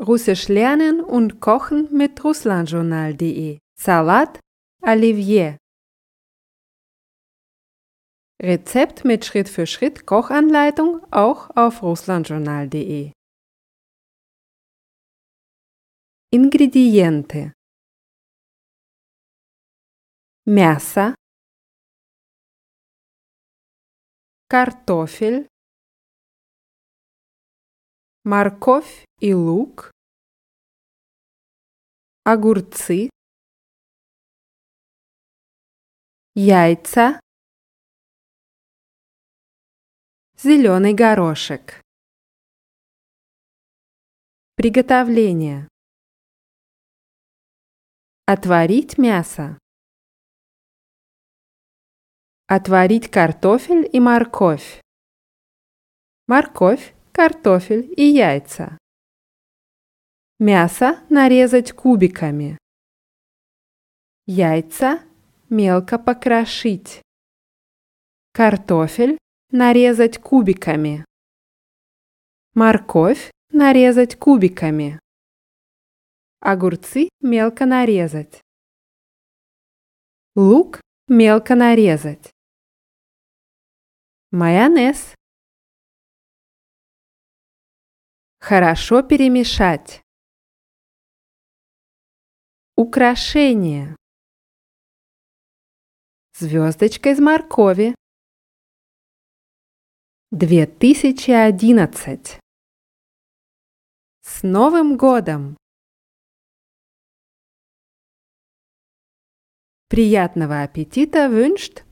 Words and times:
Russisch 0.00 0.48
lernen 0.48 1.00
und 1.00 1.40
kochen 1.40 1.88
mit 1.92 2.22
russlandjournal.de. 2.24 3.58
Salat 3.78 4.40
Olivier. 4.82 5.56
Rezept 8.42 9.04
mit 9.04 9.24
Schritt-für-Schritt 9.24 10.06
Kochanleitung 10.06 11.00
auch 11.12 11.50
auf 11.56 11.82
russlandjournal.de. 11.82 13.12
Ingrediente 16.32 17.52
мясо, 20.46 21.14
картофель, 24.48 25.48
морковь 28.24 29.04
и 29.20 29.34
лук, 29.34 29.92
огурцы, 32.24 33.10
яйца, 36.34 37.20
зеленый 40.38 40.94
горошек. 40.94 41.82
Приготовление. 44.56 45.68
Отварить 48.24 48.96
мясо. 48.96 49.58
Отварить 52.46 53.10
картофель 53.10 53.86
и 53.92 54.00
морковь. 54.00 54.80
Морковь, 56.26 56.93
картофель 57.14 57.94
и 57.96 58.06
яйца. 58.06 58.76
Мясо 60.40 60.98
нарезать 61.10 61.70
кубиками. 61.70 62.58
Яйца 64.26 65.00
мелко 65.48 65.96
покрошить. 66.00 67.02
Картофель 68.32 69.16
нарезать 69.52 70.18
кубиками. 70.18 71.04
Морковь 72.54 73.30
нарезать 73.52 74.16
кубиками. 74.18 74.98
Огурцы 76.40 77.08
мелко 77.20 77.64
нарезать. 77.64 78.40
Лук 80.34 80.80
мелко 81.06 81.54
нарезать. 81.54 82.32
Майонез. 84.32 85.14
Хорошо 88.46 89.02
перемешать. 89.02 90.02
Украшение. 92.76 93.96
Звездочка 96.38 97.12
из 97.12 97.20
моркови. 97.20 97.94
2011. 100.30 102.38
С 104.20 104.42
Новым 104.42 104.98
годом! 104.98 105.56
Приятного 109.88 110.64
аппетита 110.64 111.30
wünscht 111.30 111.82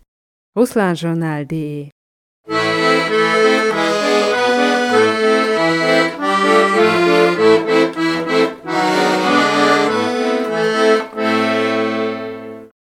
russlandjournal.de 0.54 1.90
Thank 2.44 3.61